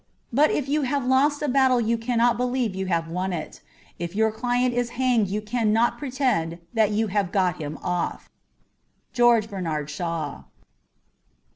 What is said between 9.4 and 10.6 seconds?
Bernard Shaw.'